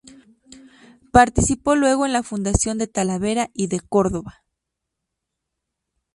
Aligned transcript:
Participó 1.11 1.75
luego 1.75 2.07
en 2.07 2.11
la 2.13 2.23
fundación 2.23 2.79
de 2.79 2.87
Talavera 2.87 3.51
y 3.53 3.67
de 3.67 3.81
Córdoba. 3.81 4.43